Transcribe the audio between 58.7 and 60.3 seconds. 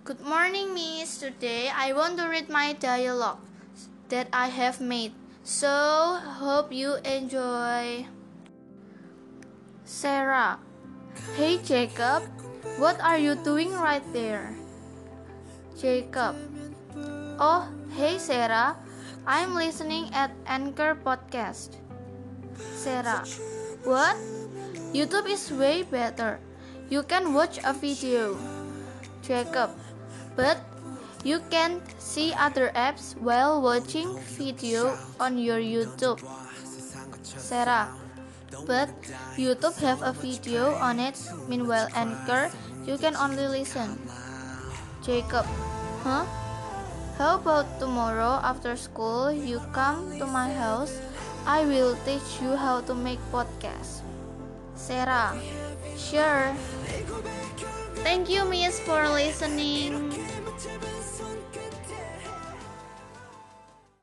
for listening.